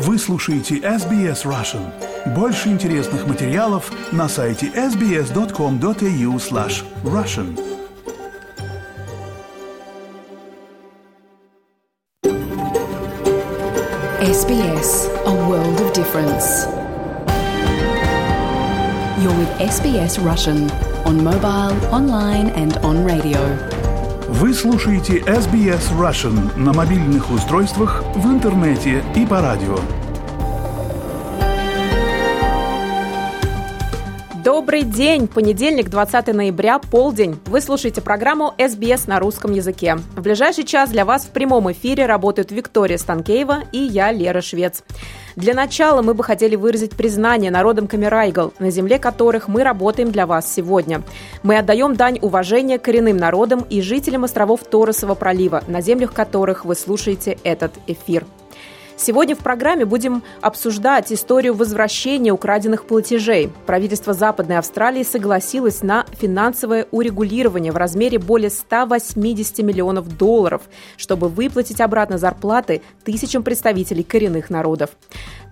[0.00, 1.90] Вы слушаете SBS Russian.
[2.32, 7.58] Больше интересных материалов на сайте sbs.com.au slash russian.
[14.20, 16.68] SBS, a world of difference.
[19.20, 20.70] You're with SBS Russian
[21.06, 23.77] on mobile, online and on radio.
[24.30, 29.78] Вы слушаете SBS Russian на мобильных устройствах, в интернете и по радио.
[34.58, 35.28] Добрый день!
[35.28, 37.38] Понедельник, 20 ноября, полдень.
[37.46, 39.98] Вы слушаете программу SBS на русском языке.
[40.16, 44.82] В ближайший час для вас в прямом эфире работают Виктория Станкеева и я, Лера Швец.
[45.36, 50.26] Для начала мы бы хотели выразить признание народам Камерайгл, на земле которых мы работаем для
[50.26, 51.02] вас сегодня.
[51.44, 56.74] Мы отдаем дань уважения коренным народам и жителям островов Торосова пролива, на землях которых вы
[56.74, 58.24] слушаете этот эфир.
[59.00, 63.48] Сегодня в программе будем обсуждать историю возвращения украденных платежей.
[63.64, 70.62] Правительство Западной Австралии согласилось на финансовое урегулирование в размере более 180 миллионов долларов,
[70.96, 74.90] чтобы выплатить обратно зарплаты тысячам представителей коренных народов.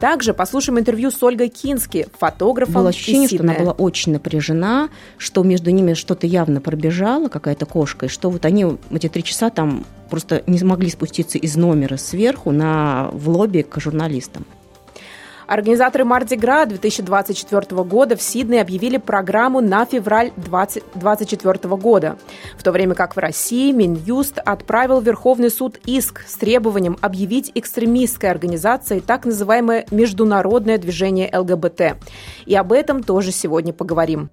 [0.00, 5.42] Также послушаем интервью с Ольгой Кински, фотографом Было ощущение, что она была очень напряжена, что
[5.42, 9.84] между ними что-то явно пробежало, какая-то кошка, и что вот они эти три часа там
[10.10, 14.44] просто не смогли спуститься из номера сверху на, в лобби к журналистам.
[15.46, 22.18] Организаторы Мардигра 2024 года в Сиднее объявили программу на февраль 2024 года,
[22.58, 27.52] в то время как в России Минюст отправил в Верховный суд иск с требованием объявить
[27.54, 31.96] экстремистской организацией так называемое международное движение ЛГБТ.
[32.46, 34.30] И об этом тоже сегодня поговорим.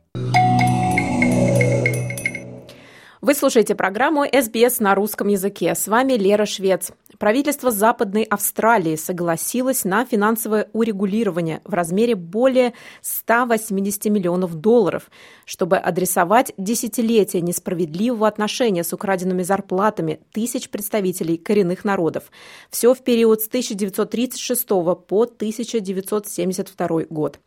[3.23, 5.75] Вы слушаете программу «СБС на русском языке».
[5.75, 6.91] С вами Лера Швец.
[7.19, 15.09] Правительство Западной Австралии согласилось на финансовое урегулирование в размере более 180 миллионов долларов,
[15.45, 22.31] чтобы адресовать десятилетия несправедливого отношения с украденными зарплатами тысяч представителей коренных народов.
[22.69, 27.39] Все в период с 1936 по 1972 год.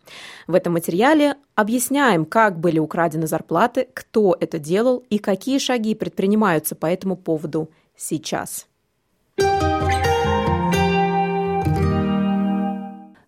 [0.47, 6.77] В этом материале объясняем, как были украдены зарплаты, кто это делал и какие шаги предпринимаются
[6.77, 8.67] по этому поводу сейчас.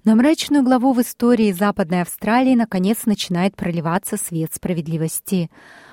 [0.08, 5.50] На мрачную главу в истории Западной Австралии наконец начинает проливаться свет справедливости.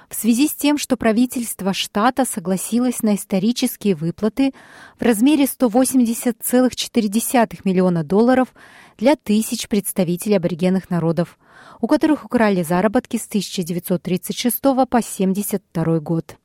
[0.08, 4.54] В связи с тем, что правительство штата согласилось на исторические выплаты
[4.98, 8.54] в размере 180,4 миллиона долларов
[8.98, 11.38] для тысяч представителей аборигенных народов,
[11.82, 16.38] у которых украли заработки с 1936 по 1972 год.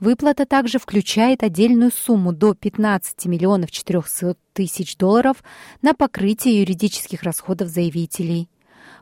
[0.00, 5.44] Выплата также включает отдельную сумму до 15 миллионов 400 тысяч долларов
[5.82, 8.48] на покрытие юридических расходов заявителей.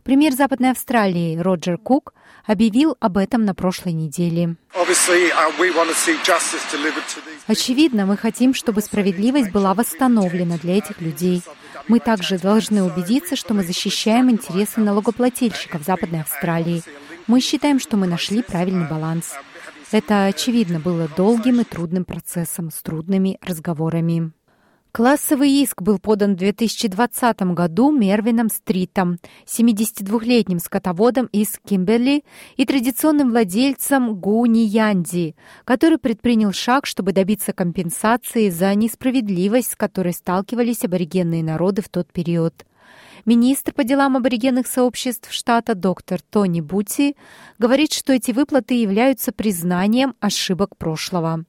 [0.02, 2.14] Премьер Западной Австралии Роджер Кук
[2.46, 4.56] объявил об этом на прошлой неделе.
[7.46, 11.42] Очевидно, мы хотим, чтобы справедливость была восстановлена для этих людей.
[11.86, 16.82] Мы также должны убедиться, что мы защищаем интересы налогоплательщиков Западной Австралии.
[17.26, 19.34] Мы считаем, что мы нашли правильный баланс.
[19.90, 24.32] Это, очевидно, было долгим и трудным процессом с трудными разговорами.
[24.92, 32.24] Классовый иск был подан в 2020 году Мервином Стритом, 72-летним скотоводом из Кимберли
[32.56, 40.12] и традиционным владельцем Гуни Янди, который предпринял шаг, чтобы добиться компенсации за несправедливость, с которой
[40.12, 42.66] сталкивались аборигенные народы в тот период.
[43.24, 47.16] Министр по делам аборигенных сообществ штата доктор Тони Бути
[47.58, 51.44] говорит, что эти выплаты являются признанием ошибок прошлого.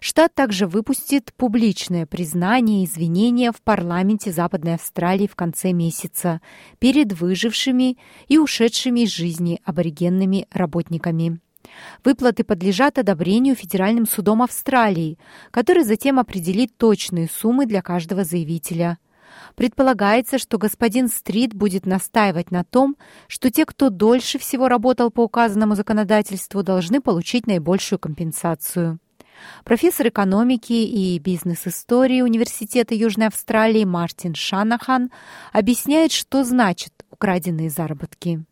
[0.00, 6.40] Штат также выпустит публичное признание и извинения в парламенте Западной Австралии в конце месяца
[6.80, 11.38] перед выжившими и ушедшими из жизни аборигенными работниками.
[12.04, 15.18] Выплаты подлежат одобрению Федеральным судом Австралии,
[15.52, 18.98] который затем определит точные суммы для каждого заявителя.
[19.54, 22.96] Предполагается, что господин Стрит будет настаивать на том,
[23.28, 28.98] что те, кто дольше всего работал по указанному законодательству, должны получить наибольшую компенсацию.
[29.64, 35.10] Профессор экономики и бизнес-истории Университета Южной Австралии Мартин Шанахан
[35.52, 38.44] объясняет, что значит украденные заработки.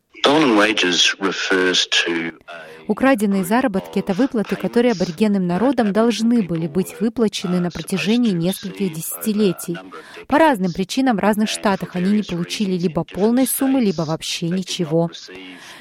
[2.89, 9.79] Украденные заработки— это выплаты, которые аборигенным народам должны были быть выплачены на протяжении нескольких десятилетий.
[10.27, 15.11] По разным причинам в разных штатах они не получили либо полной суммы, либо вообще ничего.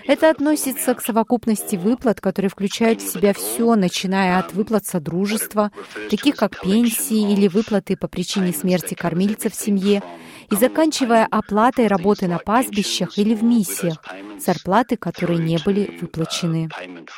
[0.06, 5.72] Это относится к совокупности выплат, которые включают в себя все, начиная от выплат содружества,
[6.10, 10.04] таких как пенсии или выплаты по причине смерти кормильца в семье,
[10.52, 13.98] и заканчивая оплатой работы на пастбищах или в миссиях,
[14.40, 16.70] зарплаты, которые не были выплачены.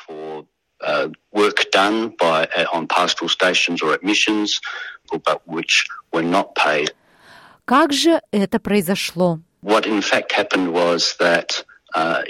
[0.09, 0.45] Uh,
[0.81, 1.11] uh,
[7.65, 9.39] как же это произошло?
[9.63, 11.63] What in fact happened was that
[11.93, 12.23] uh,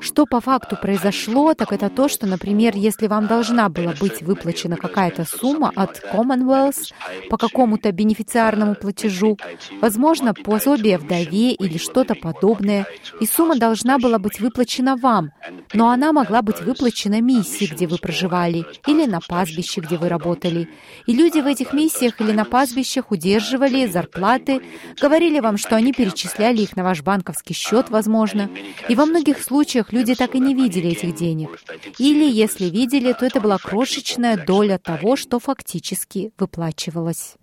[0.00, 4.22] что по факту uh, произошло, так это то, что, например, если вам должна была быть
[4.22, 6.92] выплачена какая-то сумма от Commonwealth
[7.28, 9.36] по какому-то бенефициарному платежу,
[9.82, 12.86] возможно, пособие вдове или что-то подобное,
[13.20, 15.32] и сумма должна была быть выплачена вам,
[15.74, 20.70] но она могла быть выплачена миссии, где вы проживали, или на пастбище, где вы работали.
[21.06, 24.62] И люди в этих миссиях или на пастбищах удерживали зарплаты,
[24.98, 28.48] говорили вам, что они перечисляли их на ваш банковский счет, возможно.
[28.88, 31.60] И во многих случаях люди так и не видели этих денег.
[31.98, 37.34] Или, если видели, то это была крошечная доля того, что фактически выплачивалось.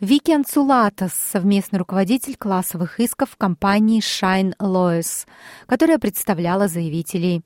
[0.00, 5.26] Вики Анцулатас, совместный руководитель классовых исков компании Shine Lawyers,
[5.66, 7.42] которая представляла заявителей.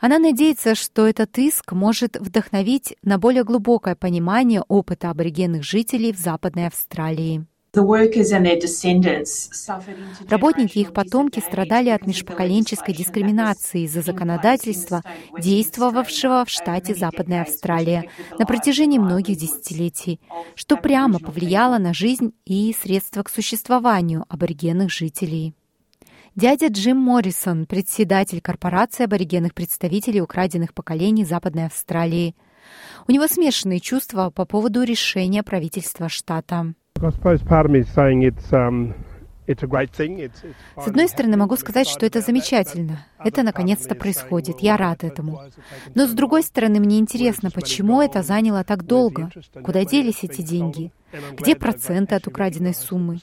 [0.00, 6.18] Она надеется, что этот иск может вдохновить на более глубокое понимание опыта аборигенных жителей в
[6.18, 7.46] Западной Австралии.
[10.28, 15.02] Работники и их потомки страдали от межпоколенческой дискриминации из-за законодательства,
[15.38, 20.20] действовавшего в штате Западная Австралия на протяжении многих десятилетий,
[20.54, 25.54] что прямо повлияло на жизнь и средства к существованию аборигенных жителей.
[26.36, 32.36] Дядя Джим Моррисон, председатель корпорации аборигенных представителей украденных поколений Западной Австралии.
[33.08, 36.74] У него смешанные чувства по поводу решения правительства штата.
[40.76, 43.06] С одной стороны, могу сказать, что это замечательно.
[43.24, 44.60] Это наконец-то происходит.
[44.60, 45.42] Я рад этому.
[45.94, 49.30] Но с другой стороны, мне интересно, почему это заняло так долго?
[49.62, 50.92] Куда делись эти деньги?
[51.32, 53.20] Где проценты от украденной суммы?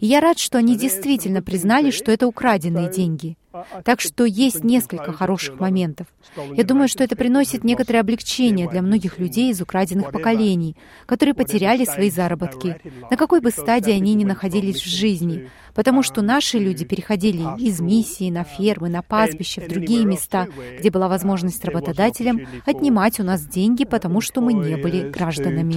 [0.00, 3.36] И я рад, что они действительно признали, что это украденные деньги.
[3.84, 6.08] Так что есть несколько хороших моментов.
[6.54, 10.76] Я думаю, что это приносит некоторое облегчение для многих людей из украденных поколений,
[11.06, 12.80] которые потеряли свои заработки,
[13.10, 17.80] на какой бы стадии они ни находились в жизни, потому что наши люди переходили из
[17.80, 19.02] миссии на фермы, на
[19.36, 20.48] пастбища, в другие места,
[20.78, 25.74] где была возможность работодателям отнимать у нас деньги, потому что мы не были гражданами.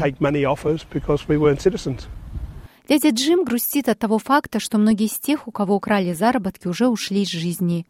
[2.89, 6.88] Дядя Джим грустит от того факта, что многие из тех, у кого украли заработки, уже
[6.88, 7.86] ушли из жизни.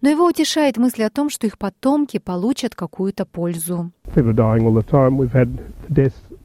[0.00, 3.92] Но его утешает мысль о том, что их потомки получат какую-то пользу.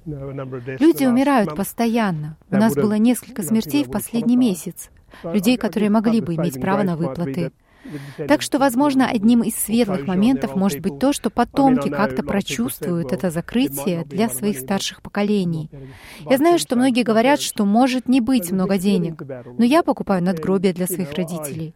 [0.06, 2.38] Люди умирают постоянно.
[2.52, 4.92] У нас было несколько смертей в последний месяц.
[5.24, 7.52] Людей, которые могли бы иметь право на выплаты.
[8.28, 13.30] Так что, возможно, одним из светлых моментов может быть то, что потомки как-то прочувствуют это
[13.30, 15.70] закрытие для своих старших поколений.
[16.30, 19.22] Я знаю, что многие говорят, что может не быть много денег,
[19.58, 21.74] но я покупаю надгробия для своих родителей.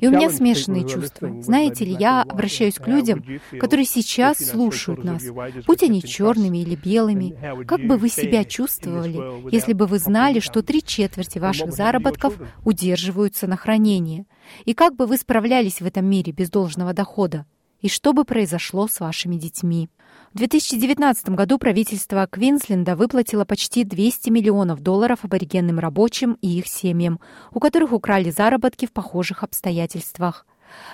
[0.00, 1.42] И у меня смешанные чувства.
[1.42, 3.24] Знаете ли, я обращаюсь к людям,
[3.58, 5.22] которые сейчас слушают нас,
[5.66, 7.36] будь они черными или белыми.
[7.66, 13.46] Как бы вы себя чувствовали, если бы вы знали, что три четверти ваших заработков удерживаются
[13.46, 14.24] на хранение?
[14.64, 17.46] И как бы вы справлялись в этом мире без должного дохода?
[17.80, 19.90] И что бы произошло с вашими детьми?
[20.32, 27.20] В 2019 году правительство Квинсленда выплатило почти 200 миллионов долларов аборигенным рабочим и их семьям,
[27.52, 30.46] у которых украли заработки в похожих обстоятельствах.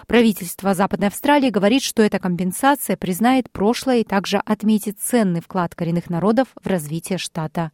[0.06, 6.10] Правительство Западной Австралии говорит, что эта компенсация признает прошлое и также отметит ценный вклад коренных
[6.10, 7.70] народов в развитие штата.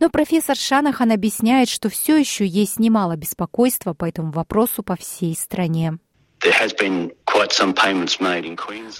[0.00, 5.34] Но профессор Шанахан объясняет, что все еще есть немало беспокойства по этому вопросу по всей
[5.34, 5.98] стране.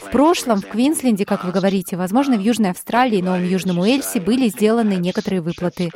[0.00, 4.20] В прошлом в Квинсленде, как вы говорите, возможно, в Южной Австралии, но в Южном Уэльсе
[4.20, 5.90] были сделаны некоторые выплаты.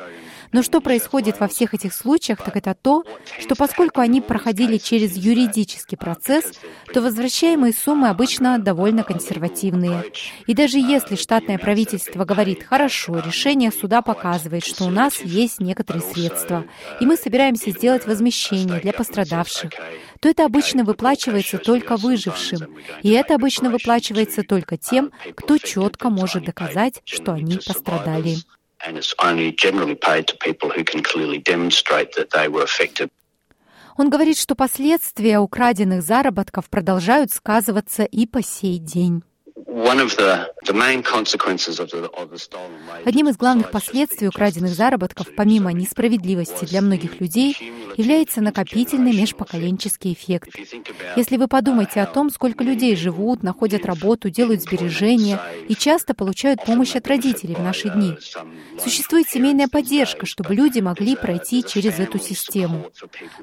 [0.53, 3.05] Но что происходит во всех этих случаях, так это то,
[3.41, 6.53] что поскольку они проходили через юридический процесс,
[6.93, 10.05] то возвращаемые суммы обычно довольно консервативные.
[10.47, 16.03] И даже если штатное правительство говорит, хорошо, решение суда показывает, что у нас есть некоторые
[16.03, 16.65] средства,
[17.01, 19.73] и мы собираемся сделать возмещение для пострадавших,
[20.21, 22.77] то это обычно выплачивается только выжившим.
[23.03, 28.37] И это обычно выплачивается только тем, кто четко может доказать, что они пострадали
[33.97, 39.23] Он говорит, что последствия украденных заработков продолжают сказываться и по сей день.
[43.05, 47.57] Одним из главных последствий украденных заработков, помимо несправедливости для многих людей,
[47.97, 50.51] является накопительный межпоколенческий эффект.
[51.17, 56.63] Если вы подумаете о том, сколько людей живут, находят работу, делают сбережения и часто получают
[56.65, 58.17] помощь от родителей в наши дни,
[58.83, 62.91] существует семейная поддержка, чтобы люди могли пройти через эту систему.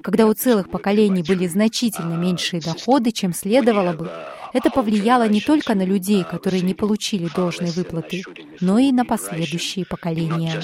[0.04, 4.12] Когда у целых поколений были значительно меньшие доходы, чем следовало бы,
[4.54, 8.24] это повлияло не только на людей, которые не получили должной выплаты,
[8.60, 10.62] но и на последующие поколения.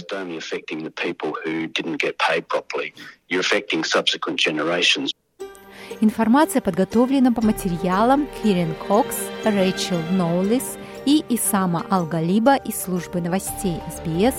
[6.01, 14.35] Информация подготовлена по материалам Кирен Кокс, Рэйчел Ноулис и Исама Алгалиба из службы новостей СБС.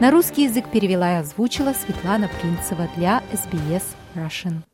[0.00, 4.71] На русский язык перевела и озвучила Светлана Принцева для СБС Russian.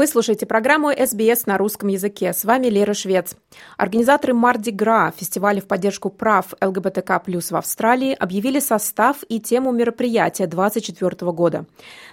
[0.00, 2.32] Вы слушаете программу SBS на русском языке.
[2.32, 3.36] С вами Лера Швец.
[3.76, 10.46] Организаторы Марди Гра, фестиваля в поддержку прав ЛГБТК+, в Австралии, объявили состав и тему мероприятия
[10.46, 11.66] 2024 года.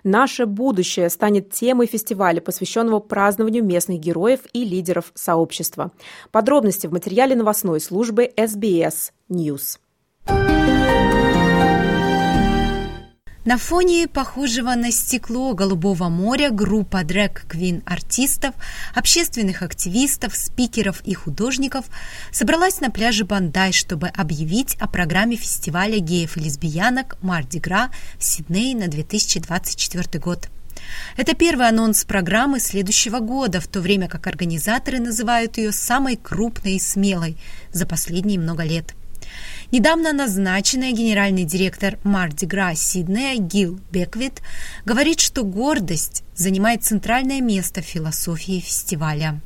[0.03, 5.93] «Наше будущее» станет темой фестиваля, посвященного празднованию местных героев и лидеров сообщества.
[6.31, 9.79] Подробности в материале новостной службы SBS News.
[13.47, 18.53] На фоне похожего на стекло голубого моря группа дрэк-квин артистов,
[18.93, 21.85] общественных активистов, спикеров и художников
[22.33, 27.89] собралась на пляже Бандай, чтобы объявить о программе фестиваля геев и лесбиянок Марди Гра
[28.19, 30.49] в Сиднее на 2024 год.
[31.15, 36.73] Это первый анонс программы следующего года, в то время как организаторы называют ее самой крупной
[36.73, 37.37] и смелой
[37.71, 38.93] за последние много лет–
[39.69, 44.41] Недавно назначенная генеральный директор Марди Гра Сиднея Гил Беквит
[44.85, 49.41] говорит, что гордость занимает центральное место в философии фестиваля.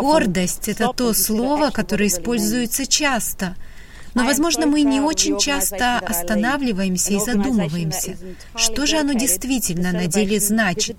[0.00, 3.54] Гордость– это то слово, которое используется часто–
[4.14, 8.16] но, возможно, мы не очень часто останавливаемся и задумываемся,
[8.56, 10.98] что же оно действительно на деле значит.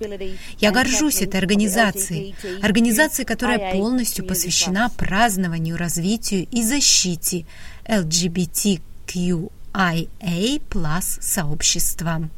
[0.58, 7.46] Я горжусь этой организацией, организацией, которая полностью посвящена празднованию, развитию и защите
[7.86, 12.28] LGBTQIA плюс сообщества.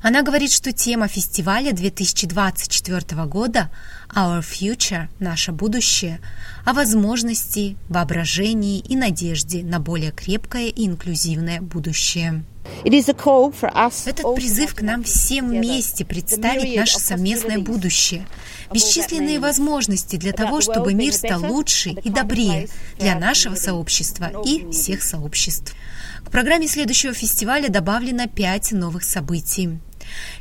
[0.00, 3.70] Она говорит, что тема фестиваля 2024 года
[4.14, 6.20] Our Future– наше будущее
[6.64, 12.44] о возможности, воображении и надежде на более крепкое и инклюзивное будущее.
[12.84, 18.26] Этот призыв к нам всем вместе представить наше совместное будущее,
[18.72, 25.02] бесчисленные возможности для того, чтобы мир стал лучше и добрее для нашего сообщества и всех
[25.02, 25.74] сообществ.
[26.24, 29.78] К программе следующего фестиваля добавлено пять новых событий.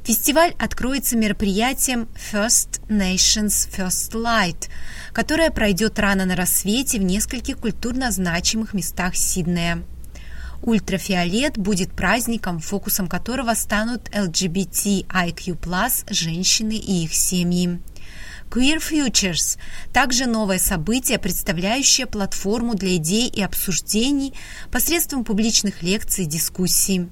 [0.04, 4.70] Фестиваль откроется мероприятием First Nations First Light,
[5.14, 9.84] которое пройдет рано на рассвете в нескольких культурно значимых местах Сиднея.
[10.62, 17.80] Ультрафиолет будет праздником, фокусом которого станут LGBTIQ+, женщины и их семьи.
[18.50, 19.58] Queer Futures–
[19.94, 24.34] также новое событие, представляющее платформу для идей и обсуждений
[24.72, 27.10] посредством публичных лекций и дискуссий.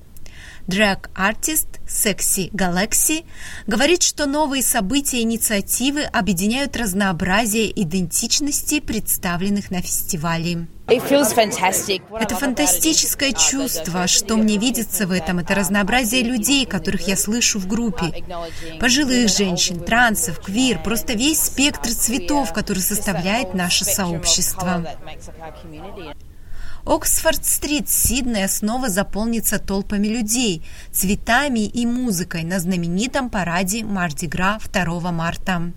[0.67, 3.25] Драг-артист Секси Galaxy
[3.67, 10.67] говорит, что новые события и инициативы объединяют разнообразие идентичности, представленных на фестивале.
[10.87, 17.67] Это фантастическое чувство, что мне видится в этом, это разнообразие людей, которых я слышу в
[17.67, 18.23] группе.
[18.79, 24.85] Пожилых женщин, трансов, квир, просто весь спектр цветов, который составляет наше сообщество.
[26.85, 35.73] Оксфорд-стрит Сиднея снова заполнится толпами людей, цветами и музыкой на знаменитом параде Мардигра 2 марта.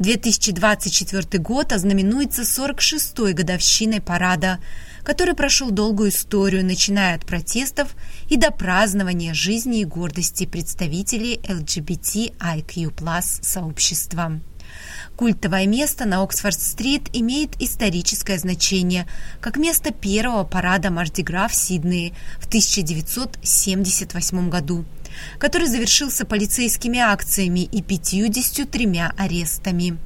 [0.00, 4.58] 2024 год ознаменуется 46-й годовщиной парада,
[5.04, 7.94] который прошел долгую историю, начиная от протестов
[8.28, 12.92] и до празднования жизни и гордости представителей LGBTIQ+,
[13.42, 14.40] сообщества.
[15.16, 19.06] Культовое место на Оксфорд-стрит имеет историческое значение,
[19.40, 24.84] как место первого парада Мардигра в Сиднее в 1978 году,
[25.38, 29.98] который завершился полицейскими акциями и 53 арестами.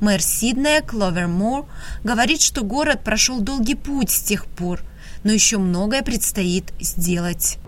[0.00, 1.66] Мэр Сиднея Кловер Мур
[2.04, 4.82] говорит, что город прошел долгий путь с тех пор,
[5.24, 7.58] но еще многое предстоит сделать.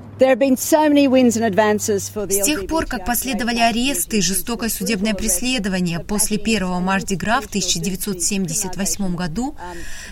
[2.28, 9.16] С тех пор, как последовали аресты и жестокое судебное преследование после первого Мардигра в 1978
[9.16, 9.56] году,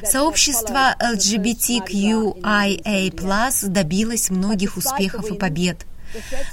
[0.03, 2.33] сообщество LGBTQIA+,
[3.69, 5.87] добилось многих успехов и побед–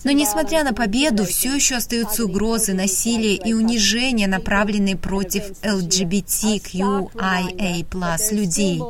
[0.04, 7.86] но несмотря на победу, все еще остаются угрозы, насилия и унижения, направленные против LGBTQIA
[8.32, 8.82] людей.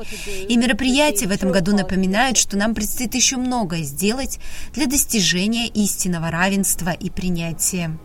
[0.47, 4.39] И мероприятия в этом году напоминают, что нам предстоит еще многое сделать
[4.73, 7.97] для достижения истинного равенства и принятия.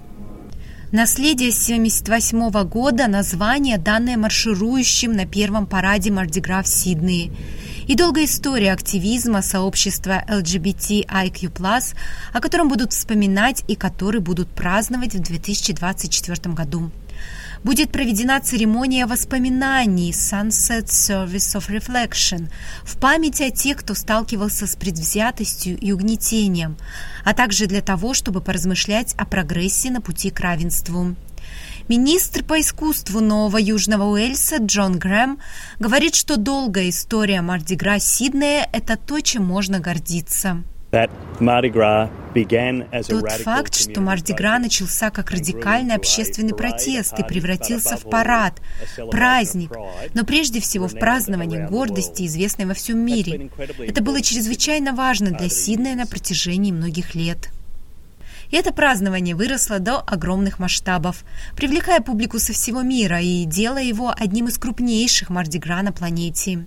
[0.95, 7.33] Наследие 1978 года– название, данное марширующим на первом параде Мардигра в Сиднее–
[7.89, 11.95] и долгая история активизма сообщества LGBTIQ+,
[12.33, 16.93] о котором будут вспоминать и который будут праздновать в 2024 году.
[17.65, 22.51] Будет проведена церемония воспоминаний Sunset Service of Reflection
[22.85, 26.77] в память о тех, кто сталкивался с предвзятостью и угнетением,
[27.25, 31.17] а также для того, чтобы поразмышлять о прогрессе на пути к равенству.
[31.89, 35.39] Министр по искусству Нового Южного Уэльса Джон Грэм
[35.79, 40.63] говорит, что долгая история Мардигра Сиднея– это то, чем можно гордиться.
[43.09, 48.61] Тот факт, что Мардигра начался как радикальный общественный протест и превратился в парад,
[49.11, 49.73] праздник,
[50.15, 53.51] но прежде всего в празднование гордости, известной во всем мире.
[53.79, 57.51] Это было чрезвычайно важно для Сиднея на протяжении многих лет.
[58.51, 61.25] И это празднование выросло до огромных масштабов,
[61.57, 66.67] привлекая публику со всего мира и делая его одним из крупнейших Мардигра на планете.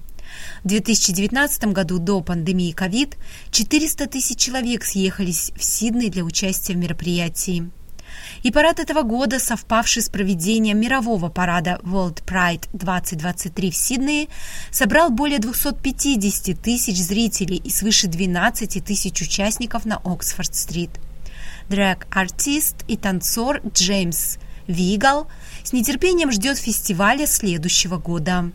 [0.64, 3.16] В 2019 году до пандемии COVID
[3.52, 7.70] 400 тысяч человек съехались в Сидней для участия в мероприятии.
[8.44, 14.28] И парад этого года, совпавший с проведением мирового парада World Pride 2023 в Сиднее,
[14.72, 20.92] собрал более 250 тысяч зрителей и свыше 12 тысяч участников на Оксфорд-стрит–
[21.70, 25.28] дрэк-артист и танцор Джеймс Вигал
[25.64, 28.52] с нетерпением ждет фестиваля следующего года.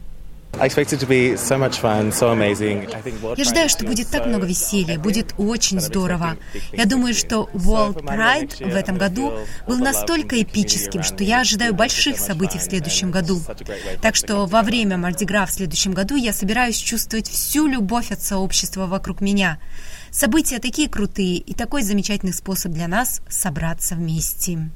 [3.36, 6.36] Я ожидаю, что будет так много веселья, будет очень здорово.
[6.72, 9.32] Я думаю, что World Pride в этом году
[9.66, 13.40] был настолько эпическим, что я ожидаю больших событий в следующем году.
[14.02, 18.86] Так что во время Мардигра в следующем году я собираюсь чувствовать всю любовь от сообщества
[18.86, 19.58] вокруг меня.
[20.10, 24.70] События такие крутые и такой замечательный способ для нас собраться вместе.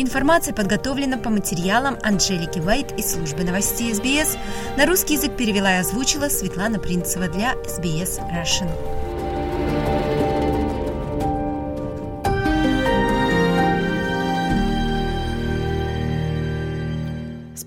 [0.00, 4.38] Информация подготовлена по материалам Анжелики Вайт из службы новостей СБС.
[4.78, 9.99] На русский язык перевела и озвучила Светлана Принцева для СБС Russian.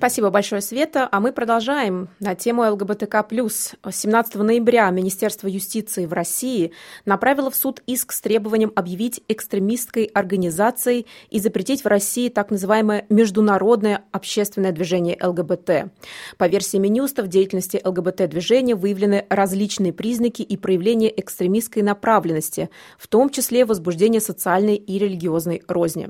[0.03, 1.07] Спасибо большое, Света.
[1.09, 3.25] А мы продолжаем на тему ЛГБТК+.
[3.25, 6.73] 17 ноября Министерство юстиции в России
[7.05, 13.05] направило в суд иск с требованием объявить экстремистской организацией и запретить в России так называемое
[13.07, 15.93] международное общественное движение ЛГБТ.
[16.37, 23.29] По версии Минюста, в деятельности ЛГБТ-движения выявлены различные признаки и проявления экстремистской направленности, в том
[23.29, 26.09] числе возбуждение социальной и религиозной розни.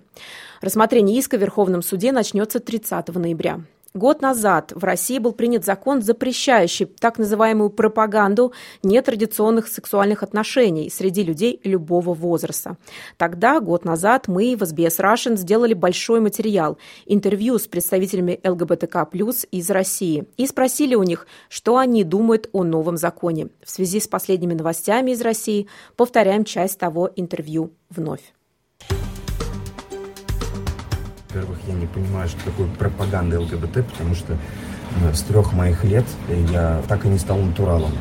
[0.61, 3.61] Рассмотрение иска в Верховном суде начнется 30 ноября.
[3.95, 8.51] Год назад в России был принят закон, запрещающий так называемую пропаганду
[8.81, 12.77] нетрадиционных сексуальных отношений среди людей любого возраста.
[13.17, 19.07] Тогда, год назад, мы в SBS Russian сделали большой материал, интервью с представителями ЛГБТК+,
[19.51, 23.49] из России, и спросили у них, что они думают о новом законе.
[23.63, 28.33] В связи с последними новостями из России повторяем часть того интервью вновь.
[31.33, 36.05] Во-первых, я не понимаю, что такое пропаганда ЛГБТ, потому что э, с трех моих лет
[36.51, 37.91] я так и не стал натуралом.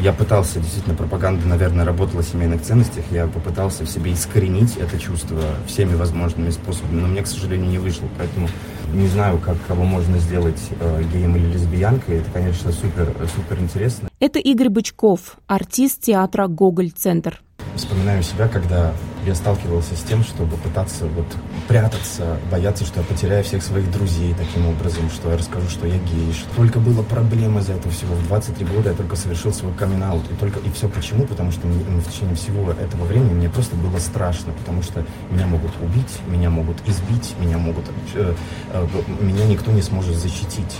[0.00, 3.04] Я пытался, действительно, пропаганда, наверное, работала в семейных ценностях.
[3.10, 7.78] Я попытался в себе искоренить это чувство всеми возможными способами, но мне, к сожалению, не
[7.78, 8.08] вышло.
[8.16, 8.48] Поэтому
[8.94, 12.20] не знаю, как кого можно сделать э, геем или лесбиянкой.
[12.20, 14.08] Это, конечно, супер, супер интересно.
[14.18, 17.42] Это Игорь Бычков, артист театра «Гоголь-центр».
[17.74, 18.94] Вспоминаю себя, когда
[19.26, 21.26] я сталкивался с тем, чтобы пытаться вот
[21.66, 25.98] прятаться, бояться, что я потеряю всех своих друзей таким образом, что я расскажу, что я
[25.98, 28.14] гей, что только была проблема из-за этого всего.
[28.14, 31.26] В 23 года я только совершил свой камин и только и все почему?
[31.26, 35.46] Потому что ну, в течение всего этого времени мне просто было страшно, потому что меня
[35.46, 37.84] могут убить, меня могут избить, меня могут,
[38.14, 38.34] э,
[38.72, 38.86] э,
[39.20, 40.78] меня никто не сможет защитить.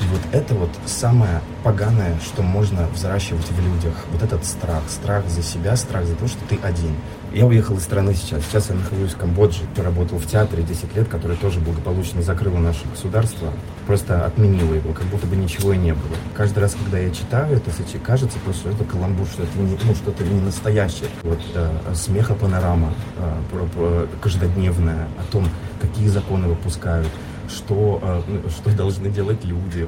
[0.00, 3.94] И вот это вот самое поганое, что можно взращивать в людях.
[4.12, 4.82] Вот этот страх.
[4.88, 6.94] Страх за себя, страх за то, что ты один.
[7.32, 8.42] Я уехал из страны сейчас.
[8.44, 9.60] Сейчас я нахожусь в Камбодже.
[9.76, 13.52] Работал в театре 10 лет, который тоже благополучно закрыло наше государство.
[13.86, 16.16] Просто отменило его, как будто бы ничего и не было.
[16.34, 17.70] Каждый раз, когда я читаю это,
[18.02, 21.08] кажется просто, что это каламбур, что это не, ну, что-то не настоящее.
[21.22, 25.48] Вот э, смеха панорама э, каждодневная о том,
[25.80, 27.08] какие законы выпускают,
[27.48, 29.86] что, э, что должны делать люди.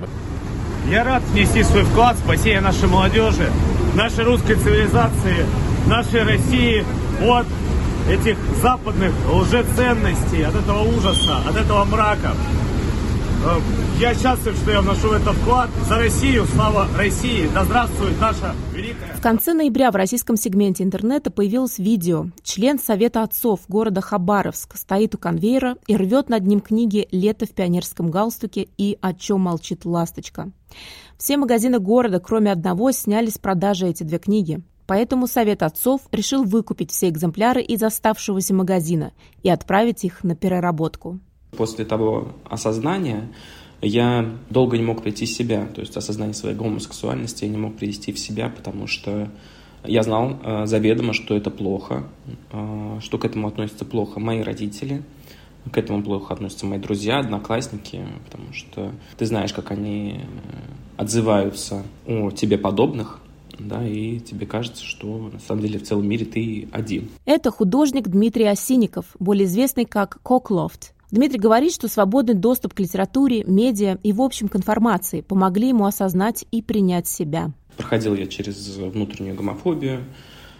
[0.90, 3.50] Я рад внести свой вклад в спасение нашей молодежи,
[3.94, 5.46] нашей русской цивилизации,
[5.86, 6.84] нашей России
[7.22, 7.46] от
[8.08, 12.34] этих западных лжеценностей, от этого ужаса, от этого мрака.
[13.44, 13.58] Э,
[13.98, 15.70] я счастлив, что я вношу в это вклад.
[15.88, 19.14] За Россию, слава России, да здравствует наша великая...
[19.14, 22.26] В конце ноября в российском сегменте интернета появилось видео.
[22.42, 27.50] Член Совета отцов города Хабаровск стоит у конвейера и рвет над ним книги «Лето в
[27.50, 30.50] пионерском галстуке» и «О чем молчит ласточка».
[31.16, 34.62] Все магазины города, кроме одного, сняли с продажи эти две книги.
[34.90, 39.12] Поэтому Совет отцов решил выкупить все экземпляры из оставшегося магазина
[39.44, 41.20] и отправить их на переработку.
[41.56, 43.28] После того осознания
[43.82, 47.76] я долго не мог прийти в себя, то есть осознание своей гомосексуальности я не мог
[47.76, 49.30] привести в себя, потому что
[49.84, 52.02] я знал э, заведомо, что это плохо,
[52.50, 55.04] э, что к этому относятся плохо мои родители,
[55.70, 61.84] к этому плохо относятся мои друзья, одноклассники, потому что ты знаешь, как они э, отзываются
[62.08, 63.20] о тебе подобных,
[63.68, 67.08] да, и тебе кажется, что на самом деле в целом мире ты один.
[67.24, 70.94] Это художник Дмитрий Осинников, более известный как Коклофт.
[71.10, 75.86] Дмитрий говорит, что свободный доступ к литературе, медиа и, в общем, к информации помогли ему
[75.86, 77.52] осознать и принять себя.
[77.76, 80.04] Проходил я через внутреннюю гомофобию,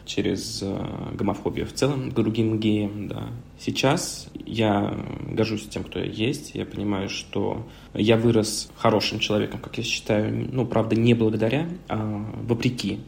[0.06, 3.06] через э, гомофобию в целом к другим геям.
[3.08, 3.28] Да.
[3.60, 4.94] Сейчас я
[5.28, 6.52] горжусь тем, кто я есть.
[6.54, 10.48] Я понимаю, что я вырос хорошим человеком, как я считаю.
[10.52, 13.00] Ну, правда, не благодаря, а вопреки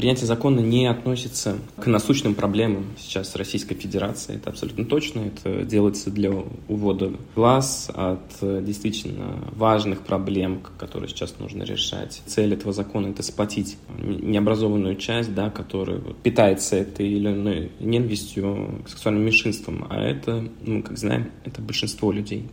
[0.00, 4.36] принятие закона не относится к насущным проблемам сейчас Российской Федерации.
[4.36, 5.20] Это абсолютно точно.
[5.20, 6.32] Это делается для
[6.68, 12.22] увода глаз от э, действительно важных проблем, которые сейчас нужно решать.
[12.24, 18.88] Цель этого закона— это сплотить необразованную часть, да, которая питается этой или иной ненавистью к
[18.88, 19.86] сексуальным меньшинствам.
[19.90, 22.48] А это, ну, как знаем, это большинство людей.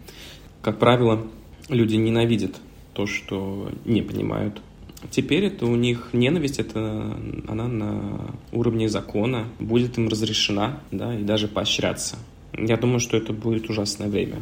[0.62, 1.26] Как правило,
[1.69, 2.56] люди ненавидят
[2.93, 4.62] то, что не понимают
[5.12, 11.23] Теперь это у них ненависть, это она на уровне закона будет им разрешена, да, и
[11.23, 12.17] даже поощряться.
[12.53, 14.38] Я думаю, что это будет ужасное время.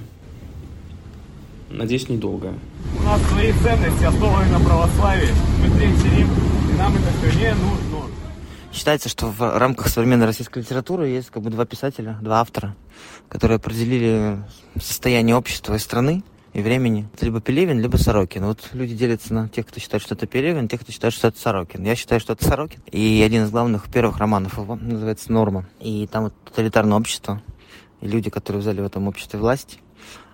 [1.70, 2.54] Надеюсь, недолго.
[2.98, 5.30] У нас свои ценности основаны на православии.
[5.62, 6.30] Мы третий Рим,
[6.72, 7.86] и нам это все не нужно.
[8.72, 12.76] Считается, что в рамках современной российской литературы есть как бы два писателя, два автора,
[13.30, 14.38] которые определили
[14.80, 16.24] состояние общества и страны
[16.56, 17.06] и времени.
[17.14, 18.46] Это либо Пелевин, либо Сорокин.
[18.46, 21.38] Вот люди делятся на тех, кто считает, что это Пелевин, тех, кто считает, что это
[21.38, 21.84] Сорокин.
[21.84, 22.80] Я считаю, что это Сорокин.
[22.90, 25.66] И один из главных первых романов его называется «Норма».
[25.82, 27.42] И там вот тоталитарное общество,
[28.00, 29.80] и люди, которые взяли в этом обществе власть,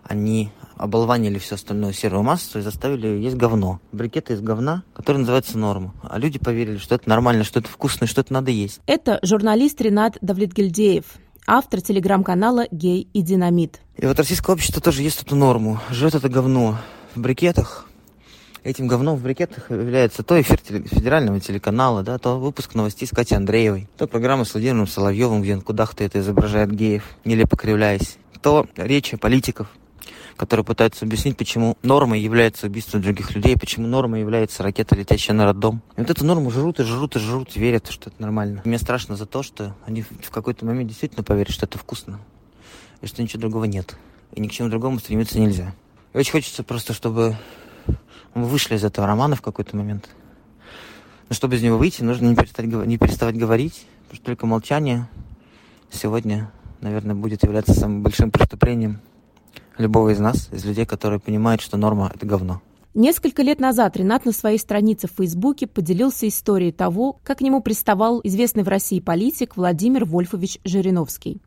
[0.04, 3.80] они оболванили всю остальную серую массу и заставили есть говно.
[3.92, 5.96] Брикеты из говна, который называется норма.
[6.04, 8.80] А люди поверили, что это нормально, что это вкусно, что это надо есть.
[8.86, 11.06] Это журналист Ренат Давлетгильдеев
[11.48, 13.80] автор телеграм-канала «Гей и динамит».
[13.98, 15.80] И вот российское общество тоже есть эту норму.
[15.90, 16.78] Живет это говно
[17.16, 17.88] в брикетах.
[18.64, 23.36] Этим говном в брикетах является то эфир федерального телеканала, да, то выпуск новостей с Катей
[23.36, 28.68] Андреевой, то программа с Владимиром Соловьевым, где он куда-то это изображает геев, нелепо кривляясь, то
[28.78, 29.68] речи политиков,
[30.42, 35.46] которые пытаются объяснить, почему нормой является убийство других людей, почему нормой является ракета, летящая на
[35.46, 35.84] роддом.
[35.98, 38.64] И вот эту норму жрут и жрут и жрут, верят, что это нормально.
[38.66, 42.20] Мне страшно за то, что они в какой-то момент действительно поверят, что это вкусно,
[43.02, 43.96] и что ничего другого нет.
[44.32, 45.76] И ни к чему другому стремиться нельзя.
[46.14, 47.38] И очень хочется просто, чтобы
[48.34, 50.10] мы вышли из этого романа в какой-то момент.
[51.30, 55.08] Но чтобы из него выйти, нужно не, перестать, не переставать говорить, потому что только молчание
[55.92, 59.02] сегодня, наверное, будет являться самым большим преступлением
[59.78, 62.62] любого из нас, из людей, которые понимают, что норма– это говно.
[62.94, 67.62] Несколько лет назад Ренат на своей странице в Фейсбуке поделился историей того, как к нему
[67.62, 71.42] приставал известный в России политик Владимир Вольфович Жириновский.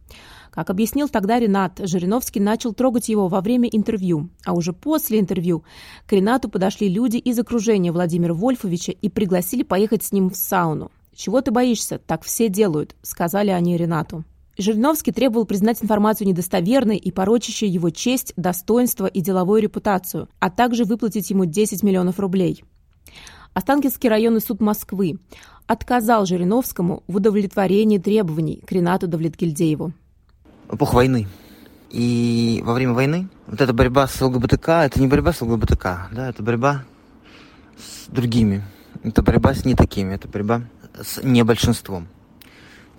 [0.51, 5.65] Как объяснил тогда Ренат, Жириновский начал трогать его во время интервью, а уже после интервью
[6.07, 10.91] к Ренату подошли люди из окружения Владимира Вольфовича и пригласили поехать с ним в сауну.
[11.15, 11.99] «Чего ты боишься?
[11.99, 14.25] Так все делают»,— сказали они Ренату.
[14.57, 20.85] Жириновский требовал признать информацию недостоверной и порочащей его честь, достоинство и деловую репутацию, а также
[20.85, 22.65] выплатить ему 10 миллионов рублей.
[23.53, 25.19] Останкинский районный суд Москвы
[25.67, 29.93] отказал Жириновскому в удовлетворении требований к Ренату Давлетгильдееву.
[30.71, 31.27] Эпох войны.
[31.91, 36.29] И во время войны вот эта борьба с ЛГБТК, это не борьба с ЛГБТК, да,
[36.29, 36.85] это борьба
[37.79, 38.65] с другими.
[39.03, 40.63] Это борьба с не такими, это борьба
[41.01, 42.09] с небольшинством.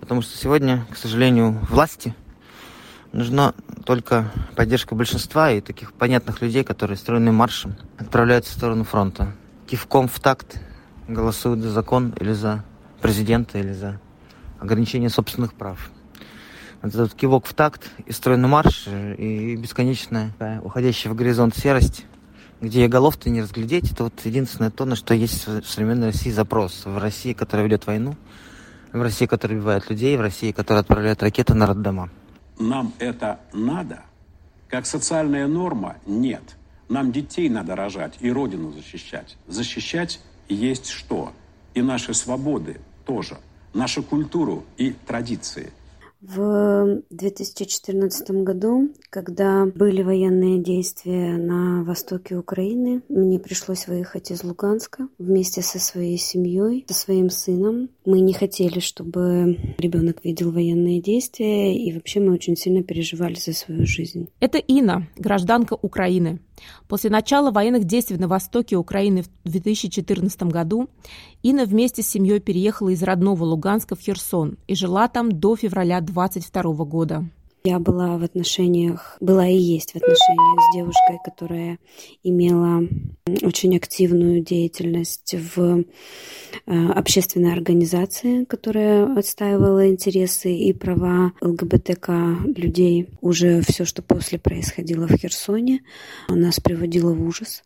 [0.00, 2.14] Потому что сегодня, к сожалению, власти
[3.12, 3.54] нужна
[3.84, 9.32] только поддержка большинства и таких понятных людей, которые стройным маршем отправляются в сторону фронта.
[9.66, 10.60] Кивком в такт
[11.08, 12.64] голосуют за закон или за
[13.00, 14.00] президента, или за
[14.60, 15.90] ограничение собственных прав.
[16.82, 20.32] Вот этот кивок в такт и стройный марш, и бесконечная
[20.62, 22.04] уходящая в горизонт серость,
[22.60, 26.82] где голов-то не разглядеть, это вот единственное то, на что есть в современной России запрос.
[26.84, 28.16] В России, которая ведет войну,
[28.98, 32.10] в России, которая убивает людей, в России, которая отправляет ракеты на роддома.
[32.58, 34.02] Нам это надо?
[34.68, 35.96] Как социальная норма?
[36.06, 36.56] Нет.
[36.88, 39.36] Нам детей надо рожать и Родину защищать.
[39.46, 41.32] Защищать есть что?
[41.74, 43.36] И наши свободы тоже.
[43.74, 45.72] Нашу культуру и традиции–
[46.26, 55.08] в 2014 году, когда были военные действия на востоке Украины, мне пришлось выехать из Луганска
[55.18, 57.90] вместе со своей семьей, со своим сыном.
[58.04, 63.52] Мы не хотели, чтобы ребенок видел военные действия, и вообще мы очень сильно переживали за
[63.52, 64.28] свою жизнь.
[64.40, 66.40] Это Инна, гражданка Украины.
[66.88, 70.88] После начала военных действий на востоке Украины в 2014 году
[71.42, 76.00] Инна вместе с семьей переехала из родного Луганска в Херсон и жила там до февраля
[76.00, 77.24] 2022 года.
[77.66, 81.78] Я была в отношениях, была и есть в отношениях с девушкой, которая
[82.22, 82.86] имела
[83.42, 85.84] очень активную деятельность в
[86.64, 93.08] э, общественной организации, которая отстаивала интересы и права ЛГБТК людей.
[93.20, 95.80] Уже все, что после происходило в Херсоне,
[96.28, 97.64] нас приводило в ужас,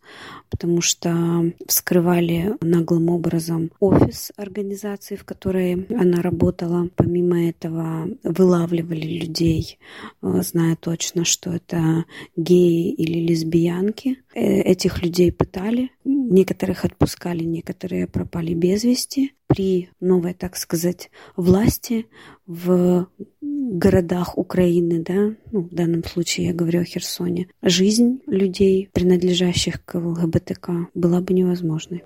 [0.49, 6.89] потому что вскрывали наглым образом офис организации, в которой она работала.
[6.97, 9.79] Помимо этого вылавливали людей
[10.23, 12.05] Э, знаю точно, что это
[12.37, 14.23] геи или лесбиянки.
[14.35, 19.35] Э, этих людей пытали, некоторых отпускали, некоторые пропали без вести.
[19.47, 22.07] При новой, так сказать, власти
[22.47, 23.09] в
[23.41, 29.97] городах Украины, да, ну, в данном случае я говорю о Херсоне, жизнь людей, принадлежащих к
[29.97, 32.05] ЛГБТК, была бы невозможной.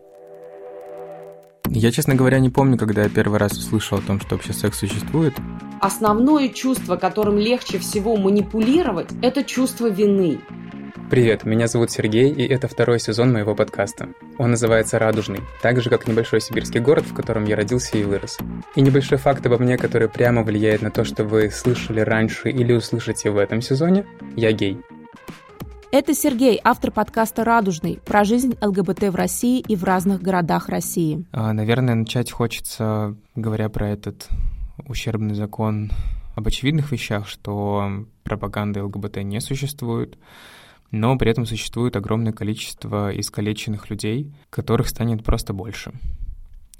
[1.70, 4.78] Я, честно говоря, не помню, когда я первый раз услышал о том, что вообще секс
[4.78, 5.34] существует.
[5.80, 10.40] Основное чувство, которым легче всего манипулировать, это чувство вины.
[11.10, 14.08] Привет, меня зовут Сергей, и это второй сезон моего подкаста.
[14.38, 18.38] Он называется «Радужный», так же, как небольшой сибирский город, в котором я родился и вырос.
[18.74, 22.72] И небольшой факт обо мне, который прямо влияет на то, что вы слышали раньше или
[22.72, 24.06] услышите в этом сезоне–
[24.36, 24.80] я гей.
[25.92, 31.24] Это Сергей, автор подкаста «Радужный» про жизнь ЛГБТ в России и в разных городах России.
[31.30, 34.26] А, наверное, начать хочется, говоря про этот
[34.78, 35.90] ущербный закон
[36.34, 40.18] об очевидных вещах, что пропаганды ЛГБТ не существует,
[40.90, 45.92] но при этом существует огромное количество искалеченных людей, которых станет просто больше,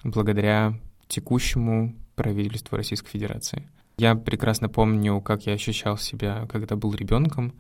[0.03, 0.79] благодаря
[1.09, 3.69] текущему правительству Российской Федерации.
[3.97, 7.55] Я прекрасно помню, как я ощущал себя, когда был ребенком,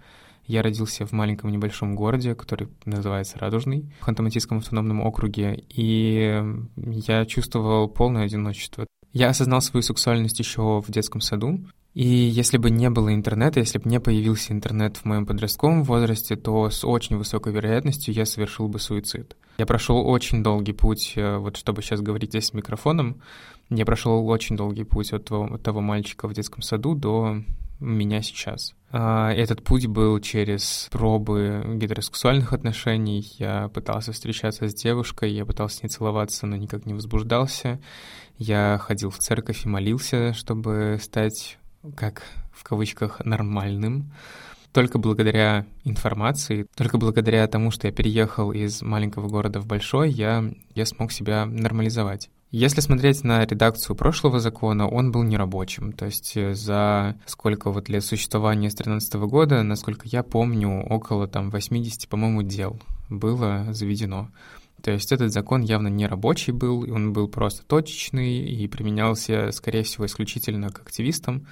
[0.46, 6.42] я родился в маленьком небольшом городе, который называется Радужный, в Ханты-Мансийском автономном округе, и
[6.76, 8.86] я чувствовал полное одиночество.
[9.14, 11.60] Я осознал свою сексуальность еще в детском саду,
[11.94, 16.34] и если бы не было интернета, если бы не появился интернет в моем подростковом возрасте,
[16.34, 19.36] то с очень высокой вероятностью я совершил бы суицид.
[19.58, 23.22] Я прошел очень долгий путь, э, вот чтобы сейчас говорить здесь с микрофоном,
[23.70, 27.36] я прошел очень долгий путь от того, от того мальчика в детском саду до
[27.84, 28.74] меня сейчас.
[28.90, 33.26] А, этот путь был через пробы гетеросексуальных отношений.
[33.38, 37.80] Я пытался встречаться с девушкой, я пытался с ней целоваться, но никак не возбуждался.
[38.38, 41.58] Я ходил в церковь и молился, чтобы стать,
[41.96, 44.12] как в кавычках, нормальным.
[44.72, 50.52] Только благодаря информации, только благодаря тому, что я переехал из маленького города в большой, я,
[50.74, 52.28] я смог себя нормализовать.
[52.56, 55.90] Если смотреть на редакцию прошлого закона, он был нерабочим.
[55.90, 61.26] То есть э, за сколько вот лет существования с 2013 года, насколько я помню, около
[61.26, 62.78] там 80, по-моему, дел
[63.10, 64.30] было заведено.
[64.82, 69.82] То есть этот закон явно не рабочий был, он был просто точечный и применялся, скорее
[69.82, 71.48] всего, исключительно к активистам.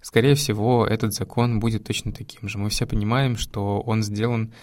[0.00, 2.56] Скорее всего, этот закон будет точно таким же.
[2.56, 4.54] Мы все понимаем, что он сделан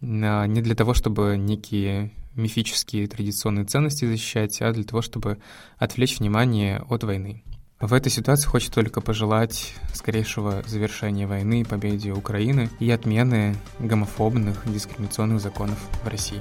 [0.00, 5.38] а, не для того, чтобы некие мифические традиционные ценности защищать, а для того, чтобы
[5.78, 7.42] отвлечь внимание от войны.
[7.80, 14.62] В этой ситуации хочется только пожелать скорейшего завершения войны, и победе Украины и отмены гомофобных
[14.72, 16.40] дискриминационных законов в России.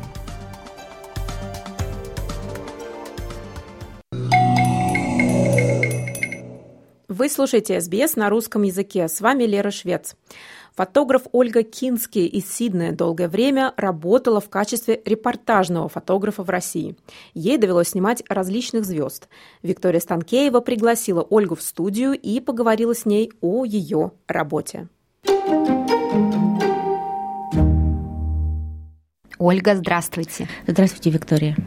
[7.10, 9.08] Вы слушаете СБС на русском языке.
[9.08, 10.16] С вами Лера Швец.
[10.76, 16.96] Фотограф Ольга Кински из Сиднея долгое время работала в качестве репортажного фотографа в России.
[17.36, 19.30] Ей довелось снимать различных звезд.
[19.62, 24.88] Виктория Станкеева пригласила Ольгу в студию и поговорила с ней о ее работе.
[29.44, 30.48] Ольга, здравствуйте.
[30.68, 31.58] Здравствуйте, Виктория.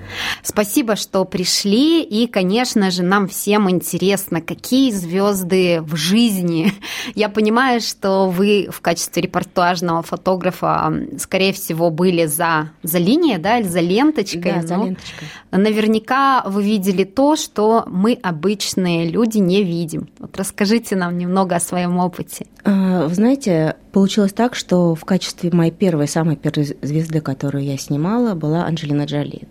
[0.42, 2.02] Спасибо, что пришли.
[2.02, 6.72] И, конечно же, нам всем интересно, какие звезды в жизни.
[7.14, 13.58] Я понимаю, что вы в качестве репортажного фотографа, скорее всего, были за, за линией, да,
[13.58, 14.54] или за ленточкой.
[14.54, 15.28] Да, за ленточкой.
[15.50, 20.08] Наверняка вы видели то, что мы, обычные люди, не видим.
[20.18, 22.46] Вот расскажите нам немного о своем опыте.
[22.64, 27.78] А, вы знаете, получилось так, что в качестве моей первой, самой первой звезды, которую я
[27.78, 29.48] снимала, была Анджелина Джоли.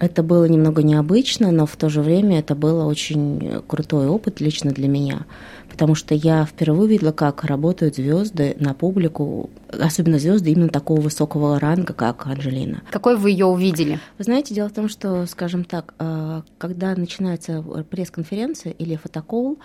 [0.00, 4.72] Это было немного необычно, но в то же время это был очень крутой опыт лично
[4.72, 5.26] для меня,
[5.70, 11.60] потому что я впервые видела, как работают звезды на публику, особенно звезды именно такого высокого
[11.60, 12.82] ранга, как Анджелина.
[12.90, 14.00] Какой вы ее увидели?
[14.18, 19.60] Вы знаете, дело в том, что, скажем так, э, когда начинается пресс-конференция или фотокол,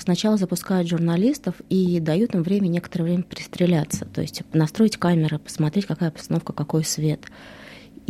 [0.00, 5.86] сначала запускают журналистов и дают им время, некоторое время пристреляться, то есть настроить камеры, посмотреть,
[5.86, 7.20] какая обстановка, какой свет–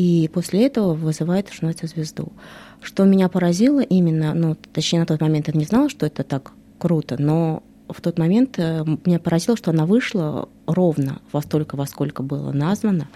[0.01, 2.33] и после этого вызывает, называется, звезду.
[2.81, 6.53] Что меня поразило именно, ну, точнее, на тот момент я не знала, что это так
[6.79, 11.85] круто, но в тот момент э, меня поразило, что она вышла ровно во столько, во
[11.85, 13.09] сколько было названо,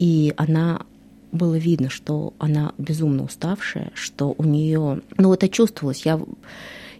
[0.00, 0.82] и она
[1.30, 6.04] было видно, что она безумно уставшая, что у нее, ну, это чувствовалось.
[6.04, 6.20] Я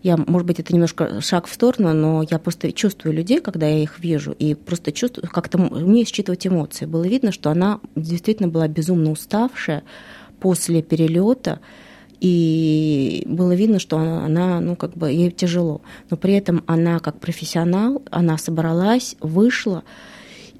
[0.02, 3.82] я, может быть, это немножко шаг в сторону, но я просто чувствую людей, когда я
[3.82, 6.86] их вижу, и просто чувствую, как-то мне считывать эмоции.
[6.86, 9.82] Было видно, что она действительно была безумно уставшая
[10.40, 11.60] после перелета,
[12.20, 15.82] и было видно, что она, она, ну, как бы ей тяжело.
[16.10, 19.84] Но при этом она, как профессионал, она собралась, вышла,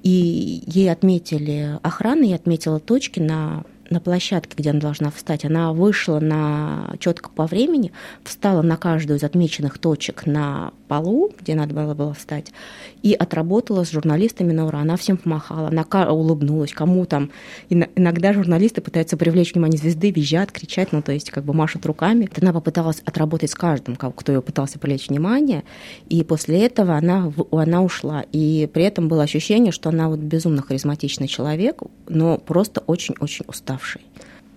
[0.01, 5.73] и ей отметили охрана, ей отметила точки на на площадке, где она должна встать, она
[5.73, 7.91] вышла на четко по времени,
[8.23, 12.51] встала на каждую из отмеченных точек на полу, где надо было, было встать,
[13.01, 14.79] и отработала с журналистами на ура.
[14.79, 17.31] Она всем помахала, она улыбнулась, кому там.
[17.69, 22.29] Иногда журналисты пытаются привлечь внимание звезды, визжат, кричат, ну, то есть как бы машут руками.
[22.41, 25.63] Она попыталась отработать с каждым, кто ее пытался привлечь внимание,
[26.09, 28.25] и после этого она, она ушла.
[28.31, 34.01] И при этом было ощущение, что она вот безумно харизматичный человек, но просто очень-очень уставший.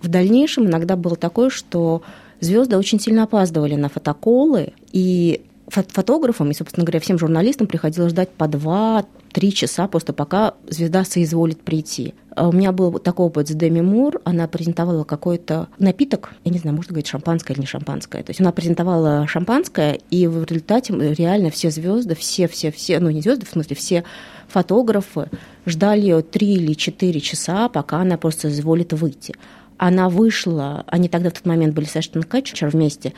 [0.01, 2.01] В дальнейшем иногда было такое, что
[2.41, 8.29] звезды очень сильно опаздывали на фотоколы, и фотографам и, собственно говоря, всем журналистам приходилось ждать
[8.29, 12.13] по два-три часа просто пока звезда соизволит прийти.
[12.35, 14.19] А у меня был такой опыт с Деми Мур.
[14.25, 18.23] Она презентовала какой-то напиток, я не знаю, можно говорить шампанское или не шампанское.
[18.23, 23.45] То есть она презентовала шампанское, и в результате реально все звезды, все-все-все, ну не звезды,
[23.45, 24.03] в смысле, все
[24.47, 25.29] фотографы
[25.65, 29.33] ждали ее три или четыре часа, пока она просто изволит выйти.
[29.77, 33.13] Она вышла, они тогда в тот момент были с Эштон Кэтчер вместе,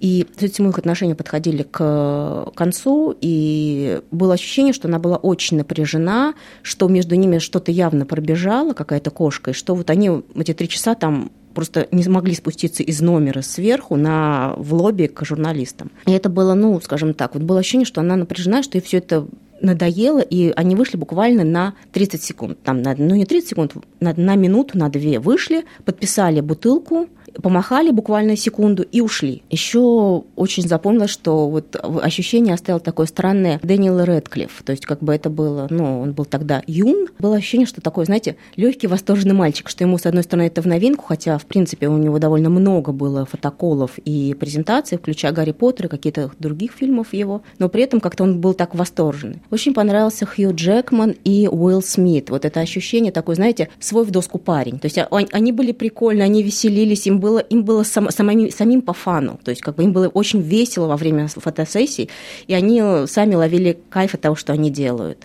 [0.00, 6.34] и этим их отношения подходили к концу, и было ощущение, что она была очень напряжена,
[6.62, 10.94] что между ними что-то явно пробежало, какая-то кошка, и что вот они эти три часа
[10.94, 15.90] там просто не смогли спуститься из номера сверху на, в лобби к журналистам.
[16.06, 18.98] И это было, ну, скажем так, вот было ощущение, что она напряжена, что ей все
[18.98, 19.26] это
[19.62, 22.58] надоело, и они вышли буквально на 30 секунд.
[22.62, 27.08] Там, на, ну, не 30 секунд, на, на минуту, на две вышли, подписали бутылку,
[27.42, 29.42] помахали буквально секунду и ушли.
[29.50, 34.62] Еще очень запомнилось, что вот ощущение оставил такое странное Дэниел Редклифф.
[34.64, 37.08] То есть как бы это было, ну, он был тогда юн.
[37.18, 40.66] Было ощущение, что такой, знаете, легкий восторженный мальчик, что ему, с одной стороны, это в
[40.66, 45.86] новинку, хотя, в принципе, у него довольно много было фотоколов и презентаций, включая Гарри Поттер
[45.86, 49.42] и какие-то других фильмов его, но при этом как-то он был так восторженный.
[49.50, 52.30] Очень понравился Хью Джекман и Уилл Смит.
[52.30, 54.78] Вот это ощущение такое, знаете, свой в доску парень.
[54.78, 58.92] То есть они были прикольны, они веселились, им было, им было сам, самим, самим по
[58.92, 62.08] фану, то есть как бы им было очень весело во время фотосессий,
[62.46, 65.24] и они сами ловили кайф от того, что они делают.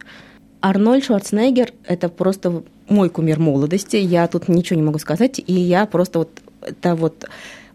[0.62, 5.86] Арнольд Шварценеггер– это просто мой кумир молодости, я тут ничего не могу сказать, и я
[5.86, 6.30] просто вот,
[6.62, 7.26] это вот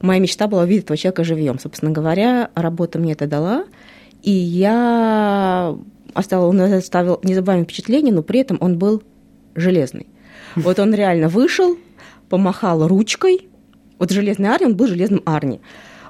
[0.01, 1.59] моя мечта была увидеть этого человека живьем.
[1.59, 3.65] Собственно говоря, работа мне это дала,
[4.23, 5.77] и я
[6.15, 9.03] оставил, он оставил незабываемое впечатление, но при этом он был
[9.55, 10.07] железный.
[10.57, 11.77] Вот он реально вышел,
[12.29, 13.49] помахал ручкой,
[13.99, 15.61] вот Железный Арни, он был Железным Арни.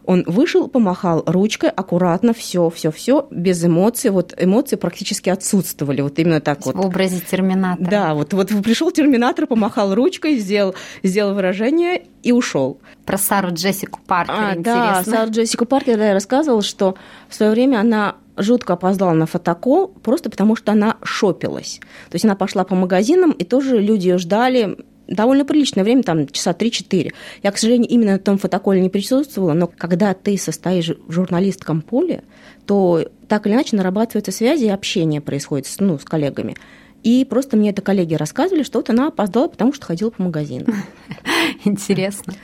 [0.07, 4.11] Он вышел, помахал ручкой, аккуратно, все, все, все, без эмоций.
[4.11, 6.01] Вот эмоции практически отсутствовали.
[6.01, 6.77] Вот именно так вот.
[6.77, 7.91] В образе терминатора.
[7.91, 12.81] Да, вот, вот пришел терминатор, помахал ручкой, сделал, сделал выражение и ушел.
[13.05, 15.03] Про Сару Джессику Паркер а, интересно.
[15.05, 16.95] Да, Сару Джессику Паркер, да, я рассказывала, что
[17.29, 21.81] в свое время она жутко опоздала на фотокол просто потому, что она шопилась.
[22.11, 26.27] То есть она пошла по магазинам, и тоже люди ее ждали довольно приличное время, там
[26.29, 27.13] часа 3-4.
[27.43, 31.83] Я, к сожалению, именно на том фотоколе не присутствовала, но когда ты состоишь в журналистском
[31.83, 32.25] поле,
[32.67, 36.57] то так или иначе нарабатываются связи и общение происходит ну, с коллегами.
[37.03, 40.67] И просто мне это коллеги рассказывали, что вот она опоздала, потому что ходила по магазину.
[41.65, 42.35] Интересно.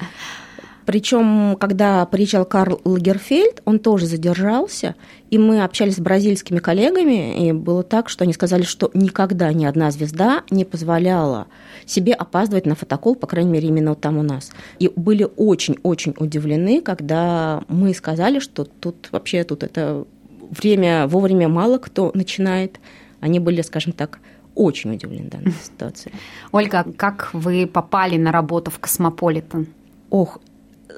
[0.86, 4.94] Причем, когда приезжал Карл Лагерфельд, он тоже задержался,
[5.30, 9.64] и мы общались с бразильскими коллегами, и было так, что они сказали, что никогда ни
[9.64, 11.46] одна звезда не позволяла
[11.86, 14.50] себе опаздывать на фотоколл, по крайней мере, именно там у нас.
[14.78, 20.04] И были очень-очень удивлены, когда мы сказали, что тут вообще тут это
[20.50, 22.78] время вовремя мало кто начинает.
[23.20, 24.18] Они были, скажем так,
[24.54, 26.14] очень удивлены данной ситуацией.
[26.50, 29.68] Ольга, как вы попали на работу в Космополитен?
[30.10, 30.38] Ох,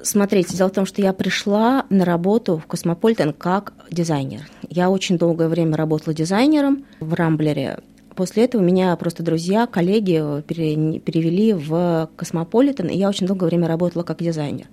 [0.03, 4.47] Смотрите, дело в том, что я пришла на работу в Космополитен как дизайнер.
[4.69, 7.79] Я очень долгое время работала дизайнером в Рамблере.
[8.15, 14.03] После этого меня просто друзья, коллеги перевели в Космополитен, и я очень долгое время работала
[14.03, 14.67] как дизайнер.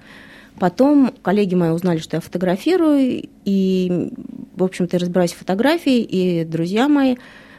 [0.58, 4.10] Потом коллеги мои узнали, что я фотографирую, и,
[4.54, 7.16] в общем-то, разбираюсь в фотографии, и друзья мои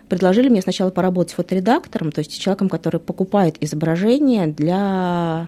[0.10, 5.48] предложили мне сначала поработать фоторедактором, то есть человеком, который покупает изображения для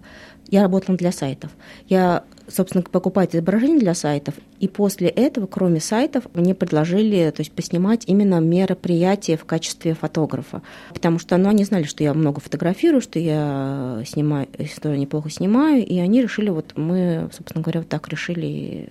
[0.49, 1.51] я работала для сайтов.
[1.87, 7.51] Я, собственно, покупаю изображения для сайтов, и после этого, кроме сайтов, мне предложили то есть,
[7.51, 10.61] поснимать именно мероприятия в качестве фотографа.
[10.93, 15.29] Потому что ну, они знали, что я много фотографирую, что я снимаю, что я неплохо
[15.29, 18.89] снимаю, и они решили, вот мы, собственно говоря, вот так решили.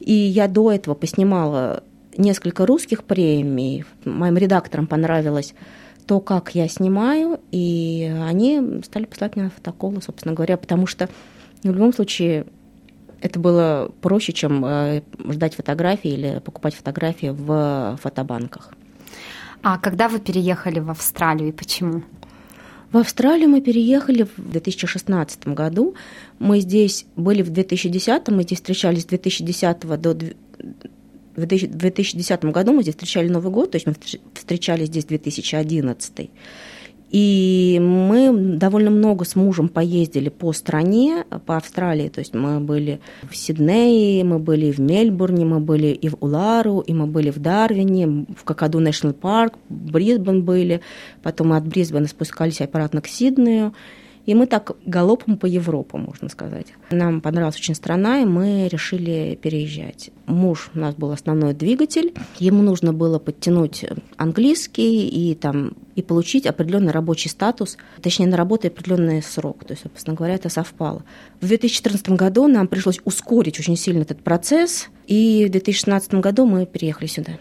[0.00, 1.82] И я до этого поснимала
[2.18, 3.84] несколько русских премий.
[4.04, 5.54] Моим редакторам понравилось
[6.06, 11.08] то, как я снимаю, и они стали посылать мне фотоколы, собственно говоря, потому что
[11.62, 12.46] ну, в любом случае
[13.20, 18.72] это было проще, чем э, ждать фотографии или покупать фотографии в фотобанках.
[19.62, 22.02] А когда вы переехали в Австралию и почему?
[22.92, 25.96] В Австралию мы переехали в 2016 году.
[26.38, 30.16] Мы здесь были в 2010, мы здесь встречались с 2010 до
[31.36, 33.94] в 2010 году мы здесь встречали Новый год, то есть мы
[34.34, 36.30] встречались здесь в 2011.
[37.10, 42.08] И мы довольно много с мужем поездили по стране, по Австралии.
[42.08, 46.80] То есть мы были в Сиднее, мы были в Мельбурне, мы были и в Улару,
[46.80, 50.80] и мы были в Дарвине, в Какаду National Парк, Брисбен были.
[51.22, 53.72] Потом мы от Брисбена спускались обратно к Сиднею.
[54.26, 56.66] И мы так галопом по Европе, можно сказать.
[56.90, 60.10] Нам понравилась очень страна, и мы решили переезжать.
[60.26, 62.12] Муж у нас был основной двигатель.
[62.38, 63.84] Ему нужно было подтянуть
[64.16, 69.64] английский и там и получить определенный рабочий статус, точнее, на работу определенный срок.
[69.64, 71.04] То есть, собственно говоря, это совпало.
[71.40, 76.66] В 2014 году нам пришлось ускорить очень сильно этот процесс, и в 2016 году мы
[76.66, 77.38] переехали сюда.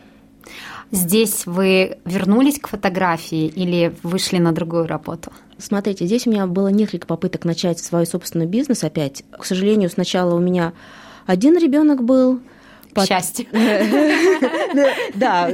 [0.91, 5.31] Здесь вы вернулись к фотографии или вышли на другую работу?
[5.57, 9.23] Смотрите, здесь у меня было несколько попыток начать свой собственный бизнес опять.
[9.31, 10.73] К сожалению, сначала у меня
[11.25, 12.39] один ребенок был,
[12.95, 13.45] к счастью.
[15.15, 15.49] Да.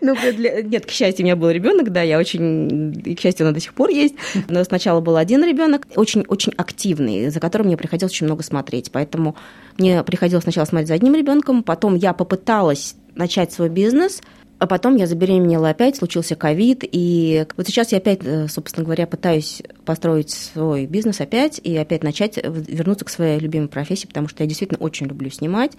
[0.00, 0.16] Ну,
[0.64, 3.60] нет, к счастью, у меня был ребенок, да, я очень, и к счастью, он до
[3.60, 4.14] сих пор есть.
[4.48, 8.90] Но сначала был один ребенок, очень-очень активный, за которым мне приходилось очень много смотреть.
[8.92, 9.36] Поэтому
[9.78, 14.20] мне приходилось сначала смотреть за одним ребенком, потом я попыталась начать свой бизнес–
[14.64, 19.06] а потом я забеременела опять, случился ковид, и вот сейчас я опять, э, собственно говоря,
[19.06, 24.42] пытаюсь построить свой бизнес опять и опять начать вернуться к своей любимой профессии, потому что
[24.42, 25.72] я действительно очень люблю снимать,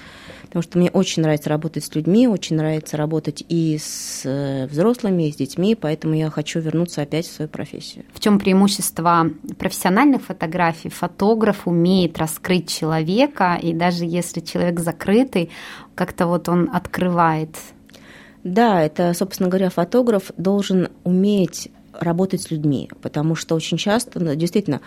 [0.43, 5.29] потому что мне очень нравится работать с людьми, очень нравится работать и с э, взрослыми,
[5.29, 8.05] и с детьми, поэтому я хочу вернуться опять в свою профессию.
[8.13, 10.89] В чем преимущество профессиональных фотографий?
[10.89, 15.49] Фотограф умеет раскрыть человека, и даже если человек закрытый,
[15.95, 17.57] как-то вот он открывает
[18.45, 24.35] да, это, собственно говоря, фотограф должен уметь работать с людьми, потому что очень часто, ну,
[24.35, 24.81] действительно,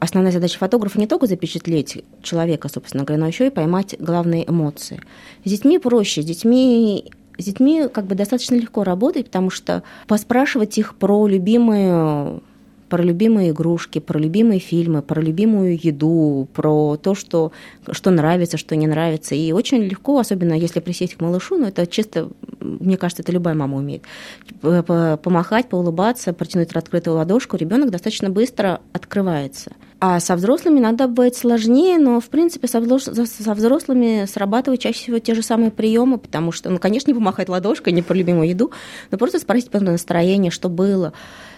[0.00, 5.02] основная задача фотографа не только запечатлеть человека, собственно говоря, но еще и поймать главные эмоции.
[5.44, 10.78] С детьми проще, с детьми с детьми как бы достаточно легко работать, потому что поспрашивать
[10.78, 12.42] их про любимую
[12.88, 17.50] про любимые игрушки, про любимые фильмы, про любимую еду, про то, что,
[17.90, 19.34] что нравится, что не нравится.
[19.34, 22.30] И очень легко, особенно если присесть к малышу, но ну, это чисто
[22.64, 24.04] мне кажется, это любая мама умеет,
[24.60, 29.72] помахать, поулыбаться, протянуть открытую ладошку, ребенок достаточно быстро открывается.
[30.00, 35.34] А со взрослыми иногда бывает сложнее, но, в принципе, со, взрослыми срабатывают чаще всего те
[35.34, 38.72] же самые приемы, потому что, ну, конечно, не помахать ладошкой, не про любимую еду,
[39.10, 41.12] но просто спросить по настроение, что было.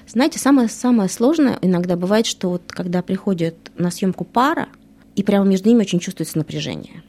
[0.06, 4.68] Знаете, самое, самое сложное иногда бывает, что вот когда приходит на съемку пара,
[5.16, 7.02] и прямо между ними очень чувствуется напряжение.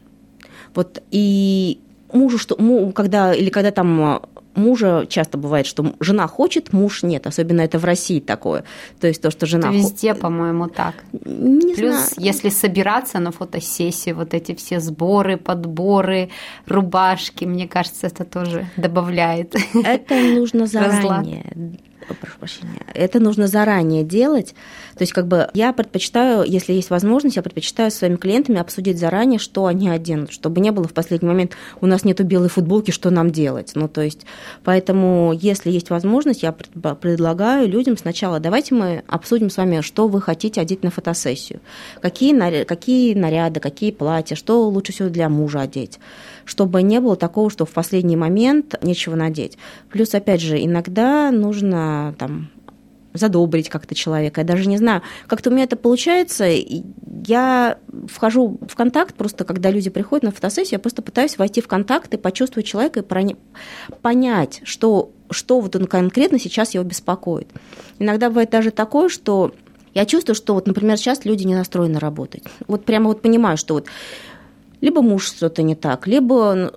[0.74, 1.82] Вот и
[2.14, 2.56] мужу, что,
[2.94, 4.22] когда, или когда там
[4.58, 7.28] мужа часто бывает, что жена хочет, муж нет.
[7.28, 8.64] Особенно это в России такое.
[9.00, 9.70] То есть то, что жена...
[9.70, 10.96] Это везде, по-моему, так.
[11.26, 12.12] Не Плюс, знаю.
[12.18, 16.30] если собираться на фотосессии, вот эти все сборы, подборы,
[16.66, 19.56] рубашки, мне кажется, это тоже добавляет.
[19.74, 21.78] Это нужно заранее
[22.16, 24.56] прошу прощения, это нужно заранее делать.
[24.96, 29.00] То есть как бы я предпочитаю, если есть возможность, я предпочитаю с своими клиентами обсудить
[29.00, 32.92] заранее, что они оденут, чтобы не было в последний момент у нас нету белой футболки,
[32.92, 33.72] что нам делать.
[33.76, 34.26] Ну то есть
[34.64, 40.22] поэтому, если есть возможность, я предлагаю людям сначала давайте мы обсудим с вами, что вы
[40.22, 41.60] хотите одеть на фотосессию,
[42.02, 46.00] какие какие наряды, какие платья, что лучше всего для мужа одеть
[46.48, 49.58] чтобы не было такого, что в последний момент нечего надеть.
[49.90, 52.50] Плюс, опять же, иногда нужно там
[53.14, 54.42] задобрить как-то человека.
[54.42, 56.46] Я даже не знаю, как-то у меня это получается.
[56.46, 57.78] Я
[58.08, 62.14] вхожу в контакт, просто когда люди приходят на фотосессию, я просто пытаюсь войти в контакт
[62.14, 63.36] и почувствовать человека и
[64.02, 67.50] понять, что, что вот он конкретно сейчас его беспокоит.
[68.00, 69.54] Иногда бывает даже такое, что
[69.94, 72.44] я чувствую, что вот, например, сейчас люди не настроены работать.
[72.68, 73.88] Вот прямо вот понимаю, что вот
[74.82, 76.74] либо муж что-то не так, либо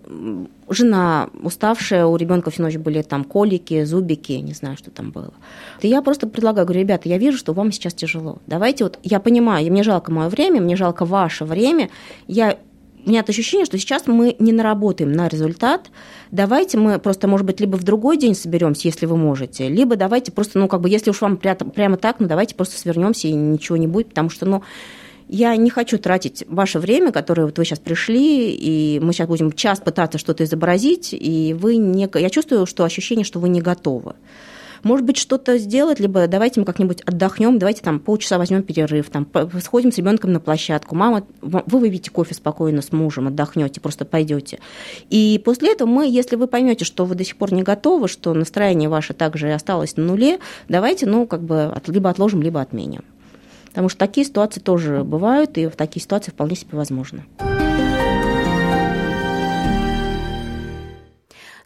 [0.68, 5.32] жена уставшая, у ребенка всю ночь были там колики, зубики, не знаю, что там было.
[5.80, 8.38] И я просто предлагаю, говорю, ребята, я вижу, что вам сейчас тяжело.
[8.46, 11.90] Давайте вот, я понимаю, мне жалко мое время, мне жалко ваше время,
[12.26, 12.58] я
[13.04, 15.90] у меня это ощущение, что сейчас мы не наработаем на результат.
[16.30, 20.32] Давайте мы просто, может быть, либо в другой день соберемся, если вы можете, либо давайте
[20.32, 23.78] просто, ну, как бы, если уж вам прямо так, ну, давайте просто свернемся и ничего
[23.78, 24.62] не будет, потому что, ну,
[25.30, 29.52] я не хочу тратить ваше время, которое вот вы сейчас пришли, и мы сейчас будем
[29.52, 32.08] час пытаться что-то изобразить, и вы не...
[32.14, 34.14] Я чувствую, что ощущение, что вы не готовы.
[34.82, 39.28] Может быть, что-то сделать, либо давайте мы как-нибудь отдохнем, давайте там полчаса возьмем перерыв, там
[39.62, 40.96] сходим с ребенком на площадку.
[40.96, 44.58] Мама, вы выпьете кофе спокойно с мужем, отдохнете, просто пойдете.
[45.10, 48.34] И после этого мы, если вы поймете, что вы до сих пор не готовы, что
[48.34, 53.04] настроение ваше также осталось на нуле, давайте, ну, как бы либо отложим, либо отменим.
[53.70, 57.24] Потому что такие ситуации тоже бывают, и в такие ситуации вполне себе возможно.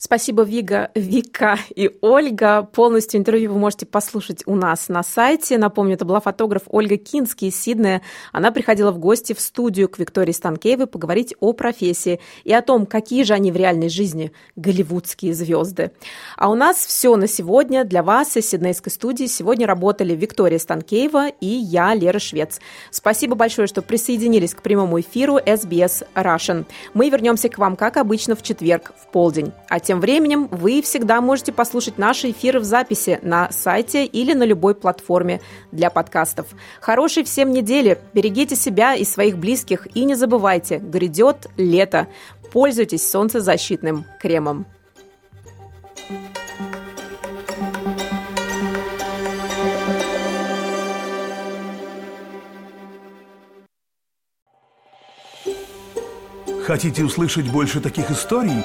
[0.05, 2.63] Спасибо, Вига, Вика и Ольга.
[2.63, 5.57] Полностью интервью вы можете послушать у нас на сайте.
[5.57, 8.03] Напомню, это была фотограф Ольга Кинский из Сиднея.
[8.31, 12.85] Она приходила в гости в студию к Виктории Станкеевой поговорить о профессии и о том,
[12.85, 15.91] какие же они в реальной жизни голливудские звезды.
[16.37, 17.85] А у нас все на сегодня.
[17.85, 22.61] Для вас из Сиднейской студии сегодня работали Виктория Станкеева и я, Лера Швец.
[22.91, 26.67] Спасибо большое, что присоединились к прямому эфиру SBS Russian.
[26.93, 29.51] Мы вернемся к вам, как обычно, в четверг в полдень.
[29.71, 34.33] А тем тем временем вы всегда можете послушать наши эфиры в записи на сайте или
[34.33, 35.41] на любой платформе
[35.71, 36.49] для подкастов.
[36.81, 42.09] Хорошей всем недели, берегите себя и своих близких и не забывайте, грядет лето.
[42.53, 44.67] Пользуйтесь солнцезащитным кремом.
[56.65, 58.65] Хотите услышать больше таких историй?